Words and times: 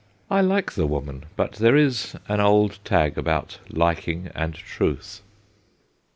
I 0.31 0.41
like 0.41 0.71
the 0.71 0.87
woman, 0.87 1.25
but 1.35 1.51
there 1.57 1.75
is 1.75 2.15
an 2.27 2.39
old 2.39 2.79
tag 2.83 3.19
about 3.19 3.59
liking 3.69 4.31
and 4.33 4.55
truth. 4.55 5.21